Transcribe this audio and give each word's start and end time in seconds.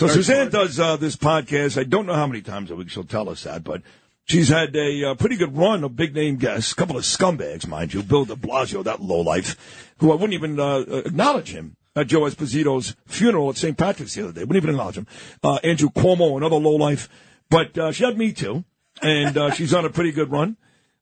So 0.00 0.08
Suzanne 0.08 0.48
does 0.48 0.80
uh, 0.80 0.96
this 0.96 1.14
podcast. 1.14 1.78
I 1.78 1.84
don't 1.84 2.06
know 2.06 2.14
how 2.14 2.26
many 2.26 2.40
times 2.40 2.70
a 2.70 2.74
week 2.74 2.88
she'll 2.88 3.04
tell 3.04 3.28
us 3.28 3.42
that, 3.42 3.62
but 3.62 3.82
she's 4.24 4.48
had 4.48 4.74
a 4.74 5.10
uh, 5.10 5.14
pretty 5.14 5.36
good 5.36 5.54
run 5.54 5.84
of 5.84 5.94
big 5.94 6.14
name 6.14 6.36
guests, 6.36 6.72
a 6.72 6.74
couple 6.74 6.96
of 6.96 7.02
scumbags, 7.02 7.66
mind 7.66 7.92
you. 7.92 8.02
Bill 8.02 8.24
de 8.24 8.34
Blasio, 8.34 8.82
that 8.82 9.02
lowlife, 9.02 9.92
who 9.98 10.10
I 10.10 10.14
wouldn't 10.14 10.32
even 10.32 10.58
uh, 10.58 10.78
acknowledge 11.04 11.50
him 11.50 11.76
at 11.94 12.06
Joe 12.06 12.20
Esposito's 12.20 12.96
funeral 13.04 13.50
at 13.50 13.58
St. 13.58 13.76
Patrick's 13.76 14.14
the 14.14 14.22
other 14.24 14.32
day. 14.32 14.40
Wouldn't 14.40 14.64
even 14.64 14.70
acknowledge 14.70 14.96
him. 14.96 15.06
Uh, 15.44 15.58
Andrew 15.62 15.90
Cuomo, 15.90 16.34
another 16.38 16.56
lowlife. 16.56 17.10
But 17.50 17.76
uh, 17.76 17.92
she 17.92 18.02
had 18.02 18.16
me 18.16 18.32
too, 18.32 18.64
and 19.02 19.36
uh, 19.36 19.50
she's 19.50 19.74
on 19.74 19.84
a 19.84 19.90
pretty 19.90 20.12
good 20.12 20.30
run. 20.30 20.56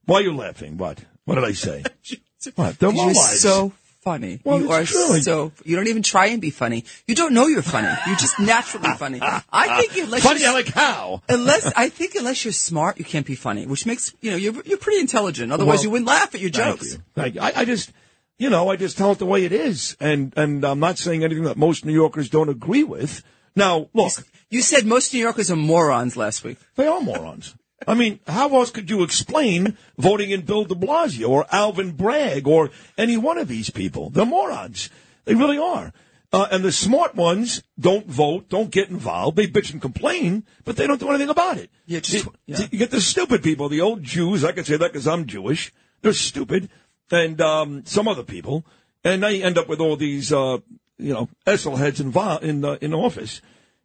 Why 0.07 0.17
are 0.17 0.23
you 0.23 0.35
laughing? 0.35 0.75
What? 0.75 1.05
What 1.23 1.35
did 1.35 1.45
I 1.45 1.53
say? 1.53 1.85
what? 2.55 2.77
They're 2.79 2.91
You're 2.91 3.13
so 3.13 3.71
funny. 4.01 4.39
Well, 4.43 4.59
you 4.59 4.71
are 4.71 4.83
true. 4.83 5.21
so. 5.21 5.51
You 5.65 5.75
don't 5.75 5.87
even 5.87 6.03
try 6.03 6.27
and 6.27 6.41
be 6.41 6.49
funny. 6.49 6.85
You 7.07 7.15
don't 7.15 7.33
know 7.33 7.47
you're 7.47 7.61
funny. 7.61 7.87
You're 8.07 8.15
just 8.17 8.39
naturally 8.39 8.89
funny. 8.95 9.19
I 9.21 9.81
think 9.81 9.97
unless 10.05 10.23
Funny 10.23 10.41
you're, 10.41 10.53
like 10.53 10.67
how? 10.67 11.21
unless 11.29 11.71
I 11.75 11.89
think 11.89 12.15
unless 12.15 12.43
you're 12.45 12.51
smart, 12.53 12.97
you 12.99 13.05
can't 13.05 13.25
be 13.25 13.35
funny. 13.35 13.65
Which 13.65 13.85
makes 13.85 14.13
you 14.21 14.31
know 14.31 14.37
you're 14.37 14.61
you're 14.65 14.77
pretty 14.77 14.99
intelligent. 14.99 15.51
Otherwise, 15.51 15.77
Well, 15.77 15.83
you 15.83 15.89
wouldn't 15.91 16.07
laugh 16.07 16.33
at 16.35 16.41
your 16.41 16.49
Thank 16.51 16.79
jokes. 16.79 16.93
you. 16.93 16.99
Thank 17.15 17.35
you. 17.35 17.41
I, 17.41 17.53
I 17.57 17.65
just, 17.65 17.91
you 18.37 18.49
know, 18.49 18.69
I 18.69 18.75
just 18.75 18.97
tell 18.97 19.11
it 19.11 19.19
the 19.19 19.25
way 19.25 19.45
it 19.45 19.51
is, 19.51 19.95
and 19.99 20.33
and 20.37 20.63
I'm 20.63 20.79
not 20.79 20.97
saying 20.97 21.23
anything 21.23 21.43
that 21.43 21.57
most 21.57 21.85
New 21.85 21.93
Yorkers 21.93 22.29
don't 22.29 22.49
agree 22.49 22.83
with. 22.83 23.21
Now, 23.55 23.89
look, 23.93 24.13
You 24.49 24.61
said 24.61 24.85
most 24.85 25.13
New 25.13 25.19
Yorkers 25.19 25.51
are 25.51 25.55
morons 25.55 26.15
last 26.15 26.43
week. 26.43 26.57
they 26.75 26.87
are 26.87 27.01
morons. 27.01 27.55
I 27.87 27.93
mean, 27.93 28.19
how 28.27 28.53
else 28.55 28.71
could 28.71 28.89
you 28.89 29.03
explain 29.03 29.77
voting 29.97 30.31
in 30.31 30.41
Bill 30.41 30.65
de 30.65 30.75
Blasio 30.75 31.29
or 31.29 31.45
Alvin 31.51 31.91
Bragg 31.91 32.47
or 32.47 32.71
any 32.97 33.17
one 33.17 33.37
of 33.37 33.47
these 33.47 33.69
people? 33.69 34.09
They're 34.09 34.25
morons. 34.25 34.89
They 35.25 35.35
really 35.35 35.57
are. 35.57 35.93
Uh, 36.31 36.47
and 36.51 36.63
the 36.63 36.71
smart 36.71 37.15
ones 37.15 37.63
don't 37.79 38.05
vote, 38.05 38.49
don't 38.49 38.69
get 38.69 38.89
involved. 38.89 39.35
They 39.35 39.47
bitch 39.47 39.71
and 39.71 39.81
complain, 39.81 40.45
but 40.63 40.75
they 40.75 40.85
don't 40.85 40.99
do 40.99 41.09
anything 41.09 41.29
about 41.29 41.57
it. 41.57 41.71
Yeah, 41.87 42.01
just- 42.01 42.25
you, 42.25 42.33
yeah. 42.45 42.67
you 42.69 42.77
get 42.77 42.91
the 42.91 43.01
stupid 43.01 43.41
people, 43.41 43.67
the 43.67 43.81
old 43.81 44.03
Jews. 44.03 44.43
I 44.43 44.51
can 44.51 44.63
say 44.63 44.77
that 44.77 44.91
because 44.91 45.07
I'm 45.07 45.25
Jewish. 45.25 45.73
They're 46.01 46.13
stupid, 46.13 46.69
and 47.11 47.41
um, 47.41 47.83
some 47.85 48.07
other 48.07 48.23
people, 48.23 48.63
and 49.03 49.23
they 49.23 49.41
end 49.41 49.57
up 49.57 49.67
with 49.67 49.81
all 49.81 49.97
these, 49.97 50.31
uh, 50.31 50.59
you 50.97 51.13
know, 51.13 51.29
Essel 51.45 51.77
heads 51.77 51.99
involved 51.99 52.43
in 52.43 52.63
uh, 52.63 52.77
in 52.79 52.93
office. 52.93 53.41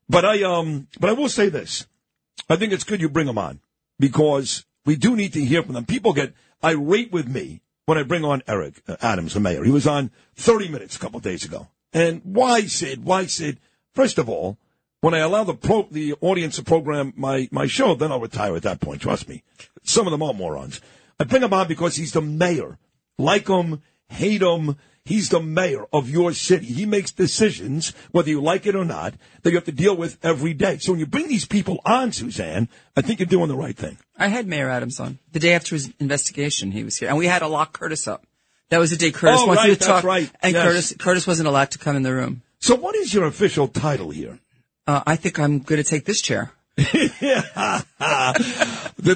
But 0.08 0.24
I 0.24 0.42
um, 0.42 0.86
but 1.00 1.10
I 1.10 1.14
will 1.14 1.28
say 1.28 1.48
this: 1.48 1.86
I 2.48 2.54
think 2.54 2.72
it's 2.72 2.84
good 2.84 3.00
you 3.00 3.08
bring 3.08 3.26
them 3.26 3.38
on 3.38 3.58
because 3.98 4.64
we 4.84 4.96
do 4.96 5.16
need 5.16 5.32
to 5.34 5.44
hear 5.44 5.62
from 5.62 5.74
them. 5.74 5.84
People 5.84 6.12
get 6.12 6.34
irate 6.62 7.12
with 7.12 7.28
me 7.28 7.60
when 7.86 7.98
I 7.98 8.02
bring 8.02 8.24
on 8.24 8.42
Eric 8.46 8.82
uh, 8.88 8.96
Adams, 9.00 9.34
the 9.34 9.40
mayor. 9.40 9.64
He 9.64 9.70
was 9.70 9.86
on 9.86 10.10
30 10.36 10.68
minutes 10.68 10.96
a 10.96 10.98
couple 10.98 11.20
days 11.20 11.44
ago. 11.44 11.68
And 11.92 12.22
why, 12.24 12.62
Sid? 12.62 13.04
Why, 13.04 13.26
Sid? 13.26 13.60
First 13.94 14.18
of 14.18 14.28
all, 14.28 14.58
when 15.00 15.14
I 15.14 15.18
allow 15.18 15.44
the 15.44 15.54
pro- 15.54 15.88
the 15.90 16.14
audience 16.20 16.56
to 16.56 16.62
program 16.62 17.12
my, 17.16 17.48
my 17.52 17.66
show, 17.66 17.94
then 17.94 18.10
I'll 18.10 18.20
retire 18.20 18.56
at 18.56 18.62
that 18.62 18.80
point. 18.80 19.02
Trust 19.02 19.28
me. 19.28 19.42
Some 19.82 20.06
of 20.06 20.10
them 20.10 20.22
are 20.22 20.34
morons. 20.34 20.80
I 21.20 21.24
bring 21.24 21.42
him 21.42 21.52
on 21.52 21.68
because 21.68 21.96
he's 21.96 22.12
the 22.12 22.22
mayor. 22.22 22.78
Like 23.18 23.48
him, 23.48 23.82
hate 24.08 24.42
him. 24.42 24.76
He's 25.04 25.28
the 25.28 25.40
mayor 25.40 25.84
of 25.92 26.08
your 26.08 26.32
city. 26.32 26.64
He 26.64 26.86
makes 26.86 27.10
decisions, 27.12 27.92
whether 28.12 28.30
you 28.30 28.40
like 28.40 28.64
it 28.64 28.74
or 28.74 28.86
not, 28.86 29.12
that 29.42 29.50
you 29.50 29.56
have 29.56 29.66
to 29.66 29.72
deal 29.72 29.94
with 29.94 30.16
every 30.24 30.54
day. 30.54 30.78
So 30.78 30.92
when 30.92 30.98
you 31.00 31.04
bring 31.06 31.28
these 31.28 31.44
people 31.44 31.78
on, 31.84 32.10
Suzanne, 32.12 32.70
I 32.96 33.02
think 33.02 33.20
you're 33.20 33.26
doing 33.26 33.48
the 33.48 33.56
right 33.56 33.76
thing. 33.76 33.98
I 34.18 34.28
had 34.28 34.46
Mayor 34.46 34.70
Adams 34.70 34.98
on 35.00 35.18
the 35.32 35.40
day 35.40 35.52
after 35.52 35.74
his 35.74 35.92
investigation. 36.00 36.70
He 36.72 36.84
was 36.84 36.96
here, 36.96 37.10
and 37.10 37.18
we 37.18 37.26
had 37.26 37.40
to 37.40 37.48
lock 37.48 37.74
Curtis 37.74 38.08
up. 38.08 38.24
That 38.70 38.78
was 38.78 38.92
the 38.92 38.96
day 38.96 39.10
Curtis 39.10 39.40
Oh, 39.42 39.46
wanted 39.46 39.58
right, 39.60 39.78
to 39.78 39.86
talk, 39.86 40.04
right. 40.04 40.30
and 40.42 40.54
Yes. 40.54 40.64
Curtis 40.64 40.94
Curtis 40.98 41.26
wasn't 41.26 41.48
allowed 41.48 41.70
to 41.72 41.78
come 41.78 41.96
in 41.96 42.02
the 42.02 42.14
room. 42.14 42.40
So 42.60 42.74
what 42.74 42.94
is 42.96 43.12
your 43.12 43.24
official 43.24 43.68
title 43.68 44.08
here? 44.10 44.38
Uh, 44.86 45.02
I 45.06 45.16
think 45.16 45.38
I'm 45.38 45.58
going 45.58 45.82
to 45.82 45.88
take 45.88 46.06
this 46.06 46.22
chair. 46.22 46.52
There'd 46.76 47.84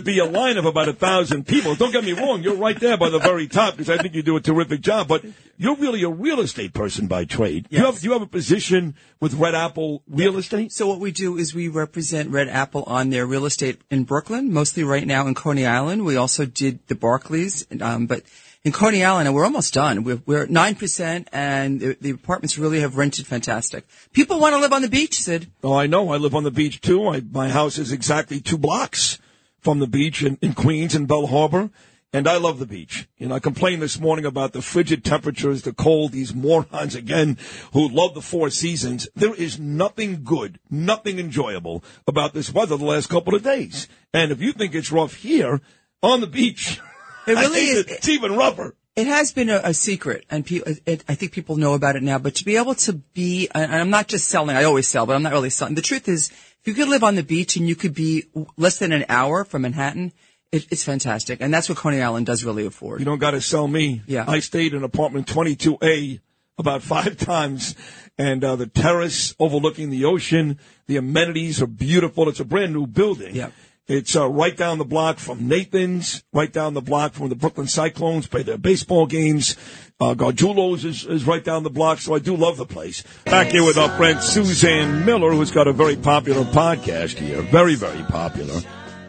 be 0.05 0.21
a 0.21 0.25
line 0.25 0.59
of 0.59 0.65
about 0.65 0.89
a 0.89 0.93
thousand 0.93 1.47
people. 1.47 1.75
Don't 1.75 1.91
get 1.91 2.05
me 2.05 2.13
wrong, 2.13 2.43
you're 2.43 2.55
right 2.55 2.79
there 2.79 2.97
by 2.97 3.09
the 3.09 3.19
very 3.19 3.49
top 3.49 3.77
because 3.77 3.91
I 3.91 4.01
think 4.01 4.15
you 4.15 4.23
do 4.23 4.37
a 4.37 4.41
terrific 4.41 4.81
job. 4.81 5.09
But 5.09 5.25
you're 5.57 5.75
really 5.75 6.05
a 6.05 6.09
real 6.09 6.39
estate 6.41 6.73
person 6.73 7.09
by 7.09 7.25
trade. 7.25 7.67
You 7.71 7.79
Yes. 7.79 7.87
have 7.95 8.05
you 8.05 8.13
have 8.13 8.23
a 8.23 8.27
position 8.27 8.95
with 9.19 9.35
Red 9.35 9.57
Apple 9.57 10.05
Real 10.09 10.39
Estate. 10.39 10.71
So 10.73 10.87
what 10.87 11.01
we 11.01 11.11
do 11.11 11.37
is 11.37 11.53
we 11.53 11.67
represent 11.67 12.31
Red 12.31 12.49
Apple 12.49 12.85
on 12.87 13.11
their 13.11 13.27
real 13.27 13.45
estate 13.45 13.81
in 13.91 14.05
Brooklyn, 14.05 14.53
mostly 14.53 14.85
right 14.85 15.07
now 15.07 15.27
in 15.27 15.35
Coney 15.35 15.67
Island. 15.67 16.05
We 16.05 16.17
also 16.17 16.47
did 16.47 16.79
the 16.87 16.95
Barclays, 16.95 17.67
um, 17.81 18.07
but 18.07 18.23
in 18.65 18.73
Coney 18.73 19.05
Island, 19.05 19.29
and 19.29 19.35
we're 19.35 19.45
almost 19.45 19.75
done. 19.75 20.05
We're, 20.05 20.43
at 20.43 20.49
9%, 20.49 21.27
and 21.33 21.81
the, 21.81 22.11
apartments 22.11 22.59
really 22.59 22.81
have 22.81 22.97
rented 22.97 23.27
fantastic. 23.27 23.87
People 24.13 24.41
want 24.41 24.55
to 24.55 24.61
live 24.61 24.73
on 24.73 24.83
the 24.83 24.89
beach, 24.89 25.21
Sid. 25.21 25.51
Oh, 25.63 25.75
I 25.75 25.87
know. 25.87 26.11
I 26.11 26.17
live 26.17 26.35
on 26.35 26.45
the 26.45 26.51
beach 26.51 26.81
too. 26.81 27.09
I, 27.09 27.21
my 27.21 27.49
house 27.49 27.79
is 27.79 27.93
exactly 27.93 28.41
two 28.41 28.59
blocks 28.59 29.19
from 29.61 29.79
the 29.79 29.87
beach 29.87 30.23
in, 30.23 30.39
in 30.43 30.55
Queens 30.55 30.95
and 30.95 31.07
Belle 31.07 31.27
Harbor. 31.27 31.71
And 32.11 32.27
I 32.27 32.39
love 32.39 32.59
the 32.59 32.67
beach. 32.67 33.07
You 33.19 33.29
know, 33.29 33.35
I 33.35 33.39
complained 33.39 33.83
this 33.83 34.01
morning 34.01 34.25
about 34.25 34.55
the 34.55 34.63
frigid 34.63 35.05
temperatures, 35.05 35.63
the 35.63 35.75
cold, 35.75 36.13
these 36.13 36.35
morons 36.35 36.95
again 36.95 37.37
who 37.75 37.87
love 37.87 38.15
the 38.15 38.23
four 38.23 38.49
seasons. 38.49 39.09
There 39.15 39.35
is 39.35 39.59
nothing 39.59 40.25
good, 40.25 40.59
nothing 40.71 41.19
enjoyable 41.19 41.85
about 42.07 42.33
this 42.33 42.51
weather 42.51 42.79
the 42.79 42.85
last 42.87 43.11
couple 43.11 43.35
of 43.35 43.43
days. 43.43 43.89
And 44.15 44.33
if 44.33 44.41
you 44.41 44.53
think 44.53 44.75
it's 44.75 44.91
rough 44.91 45.17
here 45.17 45.61
on 46.03 46.23
the 46.23 46.27
beach, 46.27 46.81
It 47.27 47.33
really 47.33 47.61
is. 47.61 47.87
It's 47.87 48.09
even 48.09 48.37
rougher. 48.37 48.75
It 48.97 49.07
has 49.07 49.31
been 49.33 49.49
a, 49.49 49.61
a 49.63 49.75
secret, 49.75 50.25
and 50.29 50.45
pe- 50.45 50.63
it, 50.85 51.05
I 51.09 51.15
think 51.15 51.31
people 51.31 51.57
know 51.57 51.75
about 51.75 51.95
it 51.95 52.03
now. 52.03 52.19
But 52.19 52.35
to 52.37 52.45
be 52.45 52.57
able 52.57 52.75
to 52.77 52.95
be, 52.95 53.49
and 53.55 53.73
I'm 53.73 53.91
not 53.91 54.09
just 54.09 54.29
selling. 54.29 54.57
I 54.57 54.65
always 54.65 54.89
sell, 54.89 55.07
but 55.07 55.15
I'm 55.15 55.23
not 55.23 55.33
really 55.33 55.51
selling. 55.51 55.77
The 55.77 55.83
truth 55.83 56.09
is, 56.09 56.31
if 56.61 56.67
you 56.67 56.75
could 56.75 56.89
live 56.89 57.05
on 57.05 57.15
the 57.15 57.23
beach 57.23 57.57
and 57.57 57.69
you 57.69 57.77
could 57.77 57.95
be 57.95 58.25
less 58.57 58.79
than 58.79 58.91
an 58.91 59.05
hour 59.09 59.45
from 59.45 59.63
Manhattan, 59.63 60.13
it, 60.51 60.67
it's 60.71 60.83
fantastic, 60.83 61.41
and 61.41 61.53
that's 61.53 61.69
what 61.69 61.79
Coney 61.79 62.03
Island 62.03 62.27
does 62.27 62.43
really 62.43 62.67
afford. 62.67 63.01
You 63.01 63.05
don't 63.05 63.19
got 63.19 63.33
to 63.33 63.41
sell 63.41 63.69
me. 63.69 64.03
Yeah. 64.07 64.25
I 64.27 64.41
stayed 64.41 64.75
in 64.75 64.83
apartment 64.83 65.27
22A 65.27 66.21
about 66.59 66.83
five 66.83 67.17
times, 67.19 67.77
and 68.17 68.43
uh, 68.43 68.57
the 68.57 68.67
terrace 68.67 69.35
overlooking 69.39 69.91
the 69.91 70.07
ocean. 70.07 70.59
The 70.87 70.97
amenities 70.97 71.63
are 71.63 71.67
beautiful. 71.67 72.29
It's 72.29 72.41
a 72.41 72.45
brand 72.45 72.73
new 72.73 72.87
building. 72.87 73.37
Yeah. 73.37 73.51
It's 73.89 74.15
uh, 74.15 74.29
right 74.29 74.55
down 74.55 74.77
the 74.77 74.85
block 74.85 75.19
from 75.19 75.49
Nathan's, 75.49 76.23
right 76.35 76.53
down 76.53 76.75
the 76.75 76.83
block 76.83 77.15
from 77.15 77.31
the 77.31 77.35
Brooklyn 77.35 77.67
Cyclones, 77.67 78.27
play 78.27 78.43
their 78.43 78.59
baseball 78.59 79.07
games. 79.07 79.57
Uh, 79.99 80.13
Gargiulo's 80.13 80.85
is, 80.85 81.07
is 81.07 81.25
right 81.25 81.43
down 81.43 81.63
the 81.63 81.71
block, 81.71 81.99
so 81.99 82.15
I 82.15 82.19
do 82.19 82.37
love 82.37 82.59
the 82.59 82.67
place. 82.67 83.03
Back 83.25 83.47
here 83.47 83.65
with 83.65 83.79
our 83.79 83.89
friend 83.97 84.23
Suzanne 84.23 85.07
Miller, 85.07 85.33
who's 85.33 85.51
got 85.51 85.69
a 85.69 85.73
very 85.73 85.97
popular 85.97 86.45
podcast 86.45 87.17
here. 87.17 87.41
Very, 87.41 87.77
very 87.77 88.03
popular. 88.03 88.61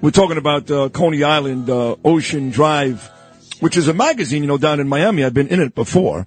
We're 0.01 0.11
talking 0.11 0.37
about 0.37 0.71
uh, 0.71 0.87
Coney 0.87 1.23
Island, 1.23 1.69
uh, 1.69 1.97
Ocean 2.05 2.49
Drive, 2.49 3.11
which 3.59 3.75
is 3.75 3.89
a 3.89 3.93
magazine, 3.93 4.43
you 4.43 4.47
know, 4.47 4.57
down 4.57 4.79
in 4.79 4.87
Miami. 4.87 5.25
I've 5.25 5.33
been 5.33 5.49
in 5.49 5.59
it 5.59 5.75
before. 5.75 6.25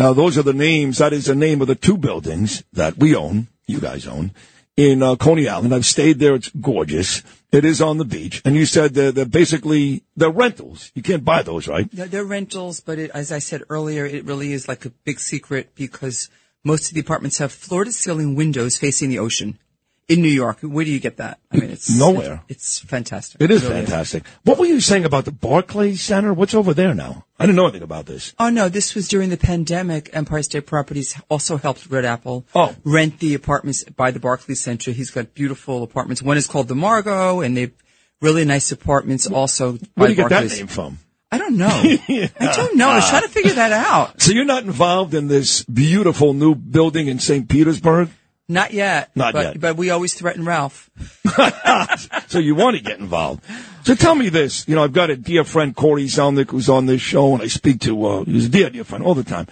Now, 0.00 0.12
those 0.14 0.36
are 0.36 0.42
the 0.42 0.52
names. 0.52 0.98
That 0.98 1.12
is 1.12 1.26
the 1.26 1.36
name 1.36 1.60
of 1.60 1.68
the 1.68 1.76
two 1.76 1.96
buildings 1.96 2.64
that 2.72 2.98
we 2.98 3.14
own, 3.14 3.46
you 3.68 3.78
guys 3.78 4.08
own, 4.08 4.32
in 4.76 5.00
uh, 5.00 5.14
Coney 5.14 5.46
Island. 5.46 5.72
I've 5.72 5.86
stayed 5.86 6.18
there. 6.18 6.34
It's 6.34 6.48
gorgeous. 6.48 7.22
It 7.54 7.64
is 7.64 7.80
on 7.80 7.98
the 7.98 8.04
beach. 8.04 8.42
And 8.44 8.56
you 8.56 8.66
said 8.66 8.94
they're, 8.94 9.12
they're 9.12 9.24
basically, 9.24 10.02
they're 10.16 10.28
rentals. 10.28 10.90
You 10.96 11.02
can't 11.02 11.24
buy 11.24 11.42
those, 11.42 11.68
right? 11.68 11.88
They're, 11.92 12.08
they're 12.08 12.24
rentals, 12.24 12.80
but 12.80 12.98
it, 12.98 13.12
as 13.14 13.30
I 13.30 13.38
said 13.38 13.62
earlier, 13.70 14.04
it 14.04 14.24
really 14.24 14.52
is 14.52 14.66
like 14.66 14.84
a 14.84 14.90
big 14.90 15.20
secret 15.20 15.70
because 15.76 16.28
most 16.64 16.88
of 16.88 16.94
the 16.94 17.00
apartments 17.00 17.38
have 17.38 17.52
floor-to-ceiling 17.52 18.34
windows 18.34 18.76
facing 18.76 19.08
the 19.08 19.20
ocean. 19.20 19.60
In 20.06 20.20
New 20.20 20.28
York, 20.28 20.58
where 20.60 20.84
do 20.84 20.90
you 20.90 21.00
get 21.00 21.16
that? 21.16 21.38
I 21.50 21.56
mean, 21.56 21.70
it's 21.70 21.88
Nowhere. 21.88 22.42
It's, 22.46 22.80
fantastic. 22.80 23.40
It 23.40 23.50
is 23.50 23.62
really 23.62 23.76
fantastic. 23.86 24.24
What 24.44 24.58
were 24.58 24.66
you 24.66 24.78
saying 24.80 25.06
about 25.06 25.24
the 25.24 25.32
Barclays 25.32 26.02
Center? 26.02 26.34
What's 26.34 26.52
over 26.52 26.74
there 26.74 26.92
now? 26.92 27.24
I 27.38 27.46
didn't 27.46 27.56
know 27.56 27.64
anything 27.64 27.82
about 27.82 28.04
this. 28.04 28.34
Oh 28.38 28.50
no, 28.50 28.68
this 28.68 28.94
was 28.94 29.08
during 29.08 29.30
the 29.30 29.38
pandemic. 29.38 30.10
Empire 30.12 30.42
State 30.42 30.66
Properties 30.66 31.18
also 31.30 31.56
helped 31.56 31.86
Red 31.88 32.04
Apple 32.04 32.44
Oh. 32.54 32.76
rent 32.84 33.18
the 33.18 33.32
apartments 33.32 33.82
by 33.84 34.10
the 34.10 34.20
Barclays 34.20 34.60
Center. 34.60 34.90
He's 34.90 35.10
got 35.10 35.32
beautiful 35.32 35.82
apartments. 35.82 36.20
One 36.22 36.36
is 36.36 36.46
called 36.46 36.68
the 36.68 36.74
Margot, 36.74 37.40
and 37.40 37.56
they've 37.56 37.72
really 38.20 38.44
nice 38.44 38.70
apartments 38.72 39.26
also 39.26 39.72
Where 39.72 39.78
by 39.96 40.06
do 40.08 40.12
you 40.12 40.16
get 40.16 40.28
Barclays. 40.28 40.50
that 40.52 40.56
name 40.58 40.66
from? 40.66 40.98
I 41.32 41.38
don't 41.38 41.56
know. 41.56 41.66
I 41.68 42.30
don't 42.54 42.76
know. 42.76 42.88
I 42.90 42.96
was 42.96 43.08
trying 43.08 43.22
to 43.22 43.28
figure 43.28 43.54
that 43.54 43.72
out. 43.72 44.20
So 44.20 44.32
you're 44.32 44.44
not 44.44 44.64
involved 44.64 45.14
in 45.14 45.28
this 45.28 45.64
beautiful 45.64 46.34
new 46.34 46.54
building 46.54 47.08
in 47.08 47.18
St. 47.18 47.48
Petersburg? 47.48 48.10
Not 48.48 48.72
yet. 48.72 49.10
Not 49.14 49.32
but, 49.32 49.44
yet. 49.44 49.60
But 49.60 49.76
we 49.76 49.90
always 49.90 50.12
threaten 50.14 50.44
Ralph. 50.44 50.90
so 52.28 52.38
you 52.38 52.54
want 52.54 52.76
to 52.76 52.82
get 52.82 52.98
involved. 52.98 53.42
So 53.84 53.94
tell 53.94 54.14
me 54.14 54.28
this. 54.28 54.68
You 54.68 54.74
know, 54.74 54.84
I've 54.84 54.92
got 54.92 55.10
a 55.10 55.16
dear 55.16 55.44
friend, 55.44 55.74
Corey 55.74 56.04
Zelnick, 56.04 56.50
who's 56.50 56.68
on 56.68 56.86
this 56.86 57.00
show, 57.00 57.32
and 57.32 57.42
I 57.42 57.46
speak 57.46 57.80
to, 57.80 58.06
uh, 58.06 58.24
he's 58.24 58.46
a 58.46 58.50
dear, 58.50 58.70
dear 58.70 58.84
friend 58.84 59.04
all 59.04 59.14
the 59.14 59.24
time. 59.24 59.46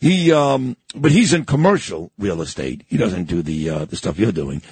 He, 0.00 0.32
um, 0.32 0.76
but 0.94 1.10
he's 1.10 1.34
in 1.34 1.44
commercial 1.44 2.12
real 2.18 2.40
estate. 2.40 2.84
He 2.86 2.96
doesn't 2.96 3.24
do 3.24 3.42
the, 3.42 3.70
uh, 3.70 3.84
the 3.84 3.96
stuff 3.96 4.18
you're 4.18 4.32
doing. 4.32 4.62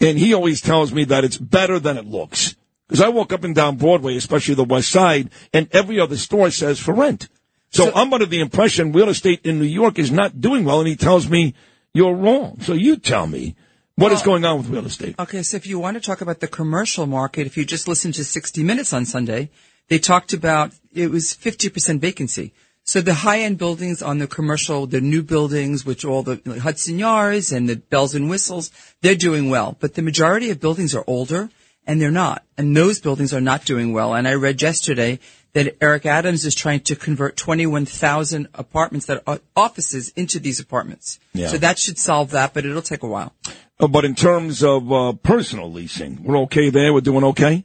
And 0.00 0.18
he 0.18 0.32
always 0.32 0.60
tells 0.60 0.92
me 0.92 1.04
that 1.04 1.24
it's 1.24 1.38
better 1.38 1.78
than 1.78 1.96
it 1.98 2.06
looks. 2.06 2.54
Because 2.86 3.02
I 3.02 3.08
walk 3.08 3.32
up 3.32 3.44
and 3.44 3.54
down 3.54 3.76
Broadway, 3.76 4.16
especially 4.16 4.54
the 4.54 4.64
West 4.64 4.90
Side, 4.90 5.30
and 5.52 5.68
every 5.72 5.98
other 5.98 6.16
store 6.16 6.50
says 6.50 6.78
for 6.78 6.94
rent. 6.94 7.28
So, 7.70 7.86
So- 7.86 7.92
I'm 7.94 8.12
under 8.12 8.26
the 8.26 8.40
impression 8.40 8.92
real 8.92 9.08
estate 9.08 9.40
in 9.44 9.58
New 9.58 9.64
York 9.64 9.98
is 9.98 10.10
not 10.10 10.40
doing 10.40 10.64
well, 10.64 10.78
and 10.78 10.88
he 10.88 10.96
tells 10.96 11.28
me 11.28 11.54
you're 11.96 12.14
wrong. 12.14 12.60
So 12.60 12.74
you 12.74 12.96
tell 12.96 13.26
me 13.26 13.56
what 13.94 14.12
is 14.12 14.20
going 14.20 14.44
on 14.44 14.58
with 14.58 14.68
real 14.68 14.84
estate. 14.84 15.14
Okay, 15.18 15.42
so 15.42 15.56
if 15.56 15.66
you 15.66 15.78
want 15.78 15.96
to 15.96 16.00
talk 16.00 16.20
about 16.20 16.40
the 16.40 16.46
commercial 16.46 17.06
market, 17.06 17.46
if 17.46 17.56
you 17.56 17.64
just 17.64 17.88
listen 17.88 18.12
to 18.12 18.24
60 18.24 18.62
Minutes 18.62 18.92
on 18.92 19.06
Sunday, 19.06 19.50
they 19.88 19.98
talked 19.98 20.34
about 20.34 20.72
it 20.92 21.10
was 21.10 21.34
50% 21.34 22.00
vacancy. 22.00 22.52
So 22.84 23.00
the 23.00 23.14
high-end 23.14 23.56
buildings 23.58 24.02
on 24.02 24.18
the 24.18 24.26
commercial, 24.26 24.86
the 24.86 25.00
new 25.00 25.22
buildings, 25.22 25.86
which 25.86 26.04
all 26.04 26.22
the 26.22 26.40
like 26.44 26.60
Hudson 26.60 26.98
Yards 26.98 27.50
and 27.50 27.68
the 27.68 27.76
bells 27.76 28.14
and 28.14 28.28
whistles, 28.28 28.70
they're 29.00 29.16
doing 29.16 29.48
well. 29.48 29.76
But 29.80 29.94
the 29.94 30.02
majority 30.02 30.50
of 30.50 30.60
buildings 30.60 30.94
are 30.94 31.04
older 31.06 31.48
and 31.86 32.00
they're 32.00 32.10
not. 32.10 32.44
And 32.58 32.76
those 32.76 33.00
buildings 33.00 33.32
are 33.32 33.40
not 33.40 33.64
doing 33.64 33.92
well. 33.92 34.14
And 34.14 34.28
I 34.28 34.34
read 34.34 34.60
yesterday 34.60 35.18
that 35.56 35.74
Eric 35.80 36.04
Adams 36.04 36.44
is 36.44 36.54
trying 36.54 36.80
to 36.80 36.94
convert 36.94 37.34
21,000 37.38 38.46
apartments 38.52 39.06
that 39.06 39.22
are 39.26 39.40
offices 39.56 40.12
into 40.14 40.38
these 40.38 40.60
apartments. 40.60 41.18
Yeah. 41.32 41.48
So 41.48 41.56
that 41.58 41.78
should 41.78 41.98
solve 41.98 42.32
that, 42.32 42.52
but 42.52 42.66
it'll 42.66 42.82
take 42.82 43.02
a 43.02 43.06
while. 43.06 43.32
Uh, 43.80 43.86
but 43.88 44.04
in 44.04 44.14
terms 44.14 44.62
of 44.62 44.92
uh, 44.92 45.12
personal 45.14 45.72
leasing, 45.72 46.22
we're 46.22 46.36
okay 46.40 46.68
there. 46.68 46.92
We're 46.92 47.00
doing 47.00 47.24
okay. 47.32 47.64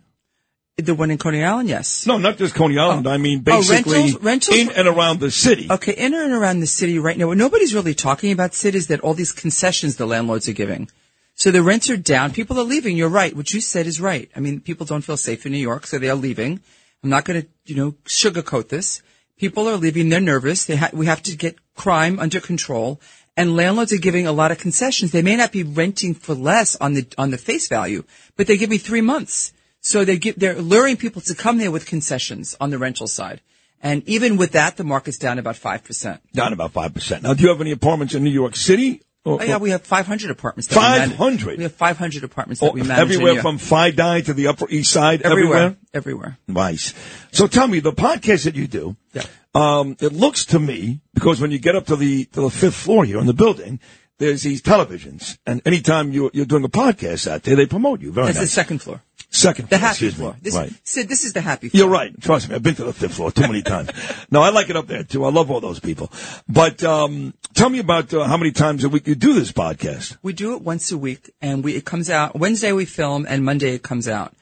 The 0.77 0.95
one 0.95 1.11
in 1.11 1.17
Coney 1.17 1.43
Island, 1.43 1.67
yes. 1.67 2.07
No, 2.07 2.17
not 2.17 2.37
just 2.37 2.55
Coney 2.55 2.77
Island. 2.79 3.07
I 3.07 3.17
mean, 3.17 3.39
Oh, 3.39 3.59
basically 3.59 3.93
rentals- 3.99 4.23
rentals- 4.23 4.57
in 4.57 4.71
and 4.71 4.87
around 4.87 5.19
the 5.19 5.29
city. 5.29 5.67
Okay, 5.69 5.93
in 5.93 6.13
and 6.13 6.31
around 6.33 6.61
the 6.61 6.67
city 6.67 6.97
right 6.97 7.17
now, 7.17 7.27
what 7.27 7.37
nobody's 7.37 7.75
really 7.75 7.93
talking 7.93 8.31
about, 8.31 8.53
Sid, 8.53 8.73
is 8.73 8.87
that 8.87 9.01
all 9.01 9.13
these 9.13 9.33
concessions 9.33 9.97
the 9.97 10.05
landlords 10.07 10.47
are 10.47 10.53
giving. 10.53 10.89
So 11.35 11.51
the 11.51 11.61
rents 11.61 11.89
are 11.89 11.97
down. 11.97 12.31
People 12.31 12.57
are 12.57 12.63
leaving. 12.63 12.95
You're 12.95 13.09
right. 13.09 13.35
What 13.35 13.51
you 13.53 13.59
said 13.59 13.85
is 13.85 13.99
right. 13.99 14.31
I 14.35 14.39
mean, 14.39 14.61
people 14.61 14.85
don't 14.85 15.03
feel 15.03 15.17
safe 15.17 15.45
in 15.45 15.51
New 15.51 15.57
York, 15.71 15.85
so 15.87 15.99
they 15.99 16.09
are 16.09 16.15
leaving. 16.15 16.61
I'm 17.03 17.09
not 17.09 17.25
going 17.25 17.41
to, 17.41 17.47
you 17.71 17.77
know, 17.77 17.91
sugarcoat 18.05 18.67
this. 18.67 19.01
People 19.37 19.67
are 19.69 19.77
leaving. 19.77 20.09
They're 20.09 20.19
nervous. 20.19 20.65
They 20.65 20.75
ha- 20.75 20.89
we 20.93 21.05
have 21.05 21.23
to 21.23 21.35
get 21.35 21.55
crime 21.73 22.19
under 22.19 22.41
control. 22.41 22.99
And 23.37 23.55
landlords 23.55 23.93
are 23.93 23.97
giving 23.97 24.27
a 24.27 24.33
lot 24.33 24.51
of 24.51 24.57
concessions. 24.59 25.11
They 25.11 25.21
may 25.21 25.37
not 25.37 25.53
be 25.53 25.63
renting 25.63 26.13
for 26.13 26.35
less 26.35 26.75
on 26.75 26.93
the 26.95 27.07
on 27.17 27.31
the 27.31 27.37
face 27.37 27.69
value, 27.69 28.03
but 28.35 28.47
they 28.47 28.57
give 28.57 28.69
me 28.69 28.77
three 28.77 29.01
months. 29.01 29.53
So 29.79 30.03
they 30.05 30.17
give, 30.17 30.35
they're 30.37 30.61
luring 30.61 30.97
people 30.97 31.21
to 31.23 31.33
come 31.33 31.57
there 31.57 31.71
with 31.71 31.85
concessions 31.85 32.55
on 32.59 32.69
the 32.71 32.77
rental 32.77 33.07
side. 33.07 33.41
And 33.81 34.07
even 34.07 34.37
with 34.37 34.51
that, 34.51 34.77
the 34.77 34.83
market's 34.83 35.17
down 35.17 35.39
about 35.39 35.55
5%. 35.55 36.19
Down 36.33 36.53
about 36.53 36.73
5%. 36.73 37.23
Now, 37.23 37.33
do 37.33 37.41
you 37.43 37.49
have 37.49 37.61
any 37.61 37.71
apartments 37.71 38.13
in 38.13 38.23
New 38.23 38.29
York 38.43 38.55
City? 38.55 39.01
Or- 39.23 39.41
Oh 39.41 39.45
yeah, 39.45 39.57
we 39.57 39.69
have 39.69 39.83
500 39.83 40.31
apartments. 40.31 40.67
That 40.67 41.07
we 41.07 41.09
500? 41.15 41.57
We 41.57 41.63
have 41.63 41.73
500 41.75 42.23
apartments 42.23 42.59
that 42.61 42.69
or 42.69 42.73
we 42.73 42.81
manage. 42.81 42.99
everywhere 43.11 43.41
from 43.41 43.59
FiDi 43.59 44.25
to 44.25 44.33
the 44.33 44.47
Upper 44.47 44.67
East 44.69 44.91
Side? 44.91 45.21
everywhere, 45.21 45.75
everywhere. 45.93 46.37
Nice. 46.47 46.93
So 47.31 47.45
tell 47.47 47.67
me, 47.67 47.79
the 47.81 47.93
podcast 47.93 48.45
that 48.45 48.55
you 48.55 48.67
do, 48.67 48.95
Yeah. 49.13 49.23
um, 49.53 49.95
it 49.99 50.11
looks 50.13 50.45
to 50.47 50.59
me, 50.59 51.01
because 51.13 51.39
when 51.39 51.51
you 51.51 51.59
get 51.59 51.75
up 51.75 51.85
to 51.87 51.95
the, 51.95 52.25
to 52.25 52.41
the 52.41 52.49
fifth 52.49 52.75
floor 52.75 53.05
here 53.05 53.19
in 53.19 53.27
the 53.27 53.33
building, 53.33 53.79
there's 54.17 54.41
these 54.43 54.61
televisions. 54.61 55.37
And 55.45 55.61
anytime 55.65 56.11
you're, 56.11 56.31
you're 56.33 56.45
doing 56.45 56.63
a 56.63 56.69
podcast 56.69 57.29
out 57.29 57.43
there, 57.43 57.55
they 57.55 57.65
promote 57.67 58.01
you. 58.01 58.11
Very 58.11 58.27
much. 58.27 58.35
That's 58.35 58.45
the 58.45 58.51
second 58.51 58.79
floor. 58.81 59.01
Second 59.33 59.69
The 59.69 59.77
floor, 59.77 59.79
happy 59.79 59.91
excuse 59.91 60.13
floor. 60.15 60.33
me. 60.33 60.39
This, 60.41 60.55
right. 60.55 60.73
Sid, 60.83 61.07
this 61.07 61.23
is 61.23 61.31
the 61.31 61.39
happy 61.39 61.69
floor. 61.69 61.79
You're 61.79 61.89
right. 61.89 62.21
Trust 62.21 62.49
me. 62.49 62.55
I've 62.55 62.63
been 62.63 62.75
to 62.75 62.83
the 62.83 62.91
fifth 62.91 63.13
floor 63.13 63.31
too 63.31 63.43
many 63.43 63.61
times. 63.61 63.89
no, 64.31 64.41
I 64.41 64.49
like 64.49 64.69
it 64.69 64.75
up 64.75 64.87
there 64.87 65.03
too. 65.05 65.23
I 65.23 65.29
love 65.31 65.49
all 65.49 65.61
those 65.61 65.79
people. 65.79 66.11
But 66.49 66.83
um, 66.83 67.33
tell 67.53 67.69
me 67.69 67.79
about 67.79 68.13
uh, 68.13 68.25
how 68.25 68.35
many 68.35 68.51
times 68.51 68.83
a 68.83 68.89
week 68.89 69.07
you 69.07 69.15
do 69.15 69.33
this 69.33 69.53
podcast. 69.53 70.17
We 70.21 70.33
do 70.33 70.53
it 70.55 70.61
once 70.61 70.91
a 70.91 70.97
week, 70.97 71.31
and 71.41 71.63
we 71.63 71.75
it 71.77 71.85
comes 71.85 72.09
out 72.09 72.35
Wednesday. 72.37 72.73
We 72.73 72.83
film, 72.83 73.25
and 73.27 73.45
Monday 73.45 73.73
it 73.73 73.83
comes 73.83 74.09
out. 74.09 74.33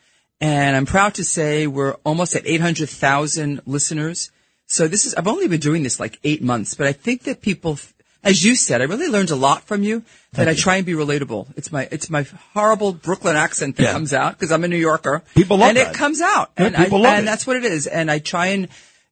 And 0.41 0.75
I'm 0.75 0.85
proud 0.87 1.13
to 1.15 1.23
say 1.23 1.67
we're 1.67 1.93
almost 2.05 2.33
at 2.35 2.47
800,000 2.47 3.61
listeners. 3.65 4.31
So 4.67 4.87
this 4.87 5.05
is 5.05 5.13
I've 5.13 5.27
only 5.27 5.47
been 5.47 5.59
doing 5.59 5.83
this 5.83 5.99
like 5.99 6.17
eight 6.23 6.41
months, 6.41 6.73
but 6.73 6.87
I 6.87 6.93
think 6.93 7.23
that 7.23 7.41
people, 7.41 7.77
as 8.23 8.43
you 8.43 8.55
said, 8.55 8.81
I 8.81 8.85
really 8.85 9.07
learned 9.07 9.29
a 9.31 9.35
lot 9.35 9.63
from 9.63 9.83
you. 9.83 10.03
That 10.33 10.47
I 10.47 10.53
try 10.53 10.75
and 10.75 10.85
be 10.85 10.93
relatable. 10.93 11.47
It's 11.57 11.71
my 11.71 11.87
it's 11.91 12.09
my 12.09 12.23
horrible 12.53 12.93
Brooklyn 12.93 13.35
accent 13.35 13.77
that 13.77 13.83
Yeah. 13.83 13.91
comes 13.93 14.13
out 14.13 14.33
because 14.37 14.51
I'm 14.51 14.63
a 14.63 14.67
New 14.67 14.77
Yorker. 14.77 15.23
People 15.33 15.57
love 15.57 15.69
and 15.69 15.77
that. 15.77 15.87
it 15.91 15.97
comes 15.97 16.21
out, 16.21 16.51
Yeah, 16.57 16.65
and 16.65 16.75
people 16.75 16.99
I, 16.99 17.01
love 17.01 17.13
and 17.13 17.23
it. 17.23 17.25
that's 17.25 17.47
what 17.47 17.55
it 17.55 17.65
is. 17.65 17.87
And 17.87 18.11
I 18.11 18.19
try 18.19 18.47
and 18.47 18.67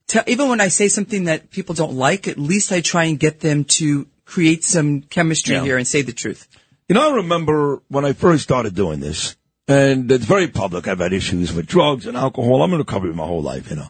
tell, 0.07 0.24
even 0.27 0.48
when 0.50 0.62
I 0.62 0.68
say 0.68 0.88
something 0.89 1.24
that 1.24 1.50
people 1.50 1.74
don't 1.74 1.94
like, 1.94 2.27
at 2.27 2.38
least 2.38 2.71
I 2.71 2.81
try 2.81 3.06
and 3.06 3.18
get 3.19 3.39
them 3.39 3.63
to 3.80 4.06
create 4.25 4.63
some 4.63 5.01
chemistry 5.01 5.56
Yeah. 5.56 5.63
here 5.63 5.77
and 5.77 5.88
say 5.88 6.04
the 6.04 6.13
truth. 6.13 6.48
You 6.88 6.94
know, 6.94 7.09
I 7.12 7.15
remember 7.15 7.81
when 7.88 8.06
I 8.06 8.13
first 8.13 8.44
started 8.44 8.75
doing 8.75 9.00
this, 9.00 9.36
and 9.68 10.12
it's 10.12 10.25
very 10.25 10.48
public. 10.48 10.88
I've 10.88 11.00
had 11.00 11.13
issues 11.13 11.51
with 11.51 11.65
drugs 11.65 12.06
and 12.06 12.15
alcohol. 12.15 12.62
I'm 12.62 12.71
in 12.74 12.77
recovery 12.80 13.13
my 13.13 13.25
whole 13.25 13.42
life, 13.42 13.69
you 13.71 13.75
know. 13.77 13.89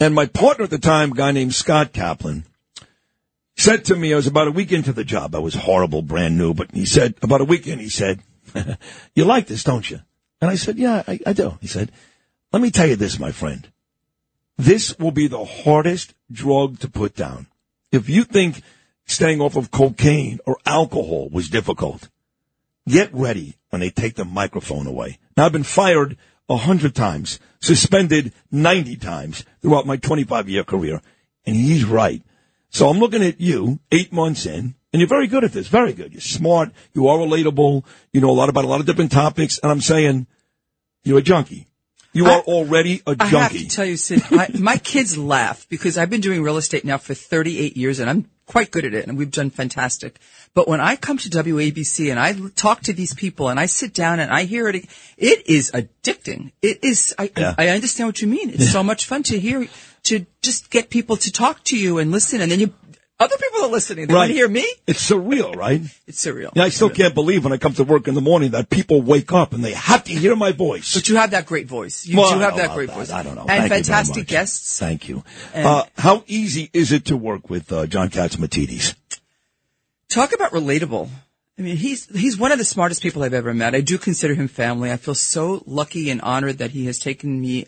And 0.00 0.14
my 0.14 0.26
partner 0.26 0.64
at 0.64 0.70
the 0.70 0.78
time, 0.78 1.12
a 1.12 1.14
guy 1.14 1.32
named 1.32 1.54
Scott 1.54 1.92
Kaplan, 1.92 2.44
said 3.58 3.84
to 3.86 3.96
me, 3.96 4.12
I 4.12 4.16
was 4.16 4.26
about 4.26 4.48
a 4.48 4.52
week 4.52 4.72
into 4.72 4.92
the 4.92 5.04
job. 5.04 5.34
I 5.34 5.40
was 5.40 5.54
horrible, 5.54 6.02
brand 6.02 6.38
new, 6.38 6.54
but 6.54 6.70
he 6.72 6.86
said, 6.86 7.14
about 7.22 7.40
a 7.40 7.44
week 7.44 7.66
in, 7.66 7.78
he 7.78 7.88
said, 7.88 8.20
you 9.14 9.24
like 9.24 9.46
this, 9.46 9.64
don't 9.64 9.88
you? 9.88 10.00
And 10.40 10.50
I 10.50 10.54
said, 10.54 10.78
yeah, 10.78 11.02
I, 11.06 11.18
I 11.26 11.32
do. 11.32 11.58
He 11.60 11.66
said, 11.66 11.90
let 12.52 12.62
me 12.62 12.70
tell 12.70 12.86
you 12.86 12.96
this, 12.96 13.18
my 13.18 13.32
friend. 13.32 13.68
This 14.56 14.98
will 14.98 15.10
be 15.10 15.26
the 15.26 15.44
hardest 15.44 16.14
drug 16.30 16.78
to 16.80 16.88
put 16.88 17.14
down. 17.14 17.46
If 17.92 18.08
you 18.08 18.24
think 18.24 18.62
staying 19.06 19.40
off 19.40 19.56
of 19.56 19.70
cocaine 19.70 20.40
or 20.46 20.58
alcohol 20.64 21.28
was 21.30 21.48
difficult, 21.48 22.08
get 22.86 23.12
ready 23.12 23.56
when 23.70 23.80
they 23.80 23.90
take 23.90 24.14
the 24.14 24.24
microphone 24.24 24.86
away. 24.86 25.18
Now 25.36 25.46
I've 25.46 25.52
been 25.52 25.62
fired 25.62 26.16
a 26.48 26.56
hundred 26.56 26.94
times, 26.94 27.38
suspended 27.60 28.32
90 28.50 28.96
times 28.96 29.44
throughout 29.60 29.86
my 29.86 29.96
25 29.96 30.48
year 30.48 30.64
career. 30.64 31.02
And 31.44 31.56
he's 31.56 31.84
right. 31.84 32.22
So 32.70 32.88
I'm 32.88 32.98
looking 32.98 33.22
at 33.22 33.40
you 33.40 33.78
eight 33.90 34.12
months 34.12 34.46
in 34.46 34.74
and 34.92 35.00
you're 35.00 35.08
very 35.08 35.26
good 35.26 35.44
at 35.44 35.52
this. 35.52 35.68
Very 35.68 35.92
good. 35.92 36.12
You're 36.12 36.20
smart. 36.20 36.70
You 36.94 37.08
are 37.08 37.18
relatable. 37.18 37.84
You 38.12 38.20
know 38.20 38.30
a 38.30 38.32
lot 38.32 38.48
about 38.48 38.64
a 38.64 38.68
lot 38.68 38.80
of 38.80 38.86
different 38.86 39.12
topics. 39.12 39.58
And 39.58 39.70
I'm 39.72 39.80
saying 39.80 40.26
you're 41.04 41.18
a 41.18 41.22
junkie. 41.22 41.66
You 42.12 42.26
I- 42.26 42.34
are 42.36 42.40
already 42.42 43.02
a 43.06 43.16
I 43.18 43.26
have 43.26 43.50
junkie. 43.52 43.66
to 43.66 43.74
tell 43.76 43.84
you, 43.84 43.96
Sid, 43.96 44.22
I, 44.30 44.48
my 44.58 44.76
kids 44.78 45.16
laugh 45.18 45.66
because 45.68 45.96
I've 45.98 46.10
been 46.10 46.20
doing 46.20 46.42
real 46.42 46.56
estate 46.56 46.84
now 46.84 46.98
for 46.98 47.14
38 47.14 47.76
years 47.76 48.00
and 48.00 48.08
I'm 48.10 48.28
quite 48.46 48.70
good 48.70 48.86
at 48.86 48.94
it 48.94 49.06
and 49.06 49.16
we've 49.18 49.30
done 49.30 49.50
fantastic. 49.50 50.18
But 50.54 50.66
when 50.68 50.80
I 50.80 50.96
come 50.96 51.18
to 51.18 51.28
WABC 51.28 52.10
and 52.10 52.18
I 52.18 52.32
talk 52.56 52.80
to 52.82 52.94
these 52.94 53.12
people 53.14 53.50
and 53.50 53.60
I 53.60 53.66
sit 53.66 53.92
down 53.92 54.20
and 54.20 54.30
I 54.32 54.44
hear 54.44 54.68
it, 54.68 54.86
it 55.18 55.46
is 55.46 55.70
addicting. 55.72 56.52
It 56.62 56.82
is, 56.82 57.14
I, 57.18 57.30
Yeah. 57.36 57.54
I, 57.58 57.68
I 57.68 57.70
understand 57.70 58.08
what 58.08 58.22
you 58.22 58.28
mean. 58.28 58.50
It's 58.50 58.72
so 58.72 58.82
much 58.82 59.04
fun 59.04 59.22
to 59.24 59.38
hear, 59.38 59.68
to 60.04 60.26
just 60.42 60.70
get 60.70 60.90
people 60.90 61.16
to 61.16 61.32
talk 61.32 61.64
to 61.64 61.78
you 61.78 61.98
and 61.98 62.10
listen 62.10 62.40
and 62.40 62.50
then 62.50 62.60
you, 62.60 62.72
other 63.20 63.36
people 63.36 63.64
are 63.64 63.70
listening. 63.70 64.06
They 64.06 64.14
want 64.14 64.28
to 64.28 64.34
hear 64.34 64.46
me. 64.48 64.64
It's 64.86 65.10
surreal, 65.10 65.56
right? 65.56 65.80
It's 66.06 66.24
surreal. 66.24 66.52
Yeah, 66.54 66.62
I 66.62 66.68
still 66.68 66.88
can't 66.88 67.14
believe 67.14 67.42
when 67.42 67.52
I 67.52 67.56
come 67.56 67.74
to 67.74 67.82
work 67.84 68.06
in 68.06 68.14
the 68.14 68.20
morning 68.20 68.52
that 68.52 68.70
people 68.70 69.02
wake 69.02 69.32
up 69.32 69.52
and 69.52 69.64
they 69.64 69.72
have 69.72 70.04
to 70.04 70.12
hear 70.12 70.36
my 70.36 70.52
voice. 70.52 70.94
But 70.94 71.08
you 71.08 71.16
have 71.16 71.32
that 71.32 71.46
great 71.46 71.66
voice. 71.66 72.06
You 72.06 72.16
Well, 72.16 72.32
do 72.34 72.38
have 72.40 72.56
that 72.56 72.74
great 72.74 72.88
that. 72.90 72.96
voice. 72.96 73.10
I 73.10 73.24
don't 73.24 73.34
know. 73.34 73.40
And 73.40 73.68
Thank 73.68 73.72
fantastic 73.72 74.28
guests. 74.28 74.78
Thank 74.78 75.08
you. 75.08 75.24
Uh, 75.52 75.84
how 75.96 76.22
easy 76.28 76.70
is 76.72 76.92
it 76.92 77.06
to 77.06 77.16
work 77.16 77.50
with 77.50 77.72
uh, 77.72 77.86
John 77.86 78.08
Catsimatidis? 78.08 78.94
Talk 80.08 80.32
about 80.32 80.52
relatable. 80.52 81.08
I 81.58 81.62
mean, 81.62 81.76
he's 81.76 82.06
he's 82.16 82.38
one 82.38 82.52
of 82.52 82.58
the 82.58 82.64
smartest 82.64 83.02
people 83.02 83.24
I've 83.24 83.34
ever 83.34 83.52
met. 83.52 83.74
I 83.74 83.80
do 83.80 83.98
consider 83.98 84.34
him 84.34 84.46
family. 84.46 84.92
I 84.92 84.96
feel 84.96 85.16
so 85.16 85.64
lucky 85.66 86.08
and 86.08 86.20
honored 86.20 86.58
that 86.58 86.70
he 86.70 86.86
has 86.86 87.00
taken 87.00 87.40
me 87.40 87.66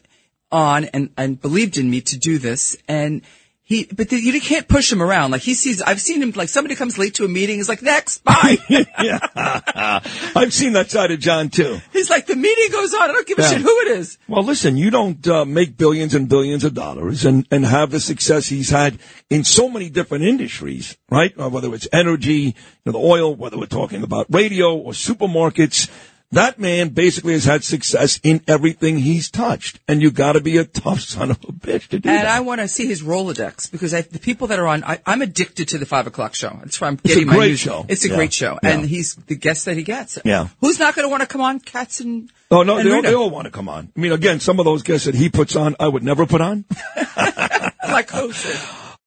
on 0.52 0.85
and, 0.87 1.11
and 1.16 1.40
believed 1.40 1.78
in 1.78 1.90
me 1.90 2.00
to 2.02 2.19
do 2.19 2.38
this. 2.38 2.76
And 2.88 3.23
he, 3.62 3.85
but 3.85 4.09
the, 4.09 4.16
you 4.16 4.40
can't 4.40 4.66
push 4.66 4.90
him 4.90 5.00
around. 5.00 5.30
Like 5.30 5.42
he 5.42 5.54
sees, 5.54 5.80
I've 5.80 6.00
seen 6.00 6.21
him, 6.21 6.33
like 6.35 6.49
somebody 6.49 6.75
comes 6.75 6.99
late 6.99 7.14
to 7.14 7.25
a 7.25 7.28
meeting, 7.28 7.57
he's 7.59 7.69
like, 7.69 7.83
next, 7.83 8.25
bye. 8.25 8.57
I've 9.37 10.52
seen 10.52 10.73
that 10.73 10.90
side 10.90 11.12
of 11.12 11.21
John 11.21 11.50
too. 11.50 11.78
he's 11.92 12.11
like, 12.11 12.26
the 12.26 12.35
meeting 12.35 12.73
goes 12.73 12.92
on. 12.95 13.02
I 13.11 13.12
don't 13.12 13.26
give 13.26 13.38
a 13.38 13.42
Yeah. 13.42 13.50
shit 13.50 13.61
who 13.61 13.78
it 13.83 13.88
is. 13.99 14.19
Well, 14.26 14.42
listen, 14.42 14.76
you 14.76 14.90
don't 14.90 15.25
uh, 15.28 15.45
make 15.45 15.76
billions 15.76 16.14
and 16.14 16.28
billions 16.28 16.64
of 16.64 16.75
dollars 16.75 17.25
and, 17.25 17.47
and 17.52 17.64
have 17.64 17.90
the 17.92 18.00
success 18.00 18.47
he's 18.49 18.71
had 18.71 18.99
in 19.28 19.45
so 19.45 19.69
many 19.69 19.88
different 19.88 20.25
industries, 20.25 20.97
right? 21.09 21.33
Uh, 21.38 21.49
whether 21.49 21.73
it's 21.73 21.87
energy, 21.92 22.33
you 22.40 22.54
know, 22.87 22.92
the 22.92 22.99
oil, 22.99 23.35
whether 23.37 23.57
we're 23.57 23.66
talking 23.66 24.02
about 24.02 24.26
radio 24.30 24.75
or 24.76 24.92
supermarkets. 24.92 25.88
That 26.33 26.61
man 26.61 26.91
basically 26.91 27.33
has 27.33 27.45
had 27.45 27.65
success 27.65 28.21
in 28.23 28.41
everything 28.47 28.99
he's 28.99 29.31
touched, 29.31 29.81
and 29.89 30.01
you 30.01 30.13
got 30.13 30.35
to 30.35 30.41
be 30.41 30.59
a 30.59 30.65
tough 30.65 31.01
son 31.01 31.33
of 31.33 31.39
a 31.43 31.53
bitch 31.53 31.89
to 31.89 31.99
do 31.99 32.09
And 32.09 32.19
that. 32.19 32.21
And 32.21 32.29
I 32.29 32.39
want 32.41 32.61
to 32.61 32.69
see 32.69 32.87
his 32.87 33.03
Rolodex 33.03 33.69
because 33.71 33.93
I, 33.93 34.03
the 34.03 34.21
people 34.21 34.47
that 34.47 34.61
are 34.61 34.67
on, 34.69 34.85
I, 34.85 35.01
I'm 35.05 35.23
addicted 35.23 35.67
to 35.69 35.79
the 35.79 35.87
five 35.87 36.07
o'clock 36.07 36.37
show. 36.37 36.57
That's 36.61 36.81
why 36.81 36.87
I'm 36.87 36.97
getting 37.03 37.27
my 37.27 37.35
great 37.35 37.49
news. 37.49 37.59
show. 37.59 37.85
It's 37.89 38.05
a 38.05 38.09
Yeah. 38.11 38.15
great 38.15 38.33
show, 38.33 38.61
Yeah. 38.63 38.71
and 38.71 38.87
he's 38.87 39.17
the 39.17 39.35
guest 39.35 39.65
that 39.65 39.77
he 39.77 39.83
gets. 39.83 40.19
Yeah. 40.25 40.47
Who's 40.61 40.79
not 40.79 40.95
going 40.95 41.05
to 41.05 41.09
want 41.11 41.23
to 41.23 41.27
come 41.27 41.41
on, 41.41 41.59
Cats 41.59 41.99
and? 41.99 42.31
Oh 42.53 42.63
no, 42.63 42.77
and 42.79 42.89
they 42.89 42.93
all, 42.95 43.03
they 43.03 43.15
all 43.15 43.31
want 43.31 43.47
to 43.47 43.51
come 43.51 43.69
on. 43.69 43.91
I 43.97 44.01
mean, 44.01 44.13
again, 44.13 44.39
some 44.39 44.61
of 44.61 44.65
those 44.65 44.85
guests 44.85 45.07
that 45.07 45.17
he 45.17 45.31
puts 45.31 45.57
on, 45.57 45.75
I 45.81 45.89
would 45.89 46.05
never 46.05 46.27
put 46.27 46.41
on. 46.41 46.65
like 46.97 48.15
oh, 48.15 48.29
hosted. 48.29 48.87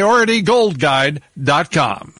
PriorityGoldGuide.com. 0.00 2.08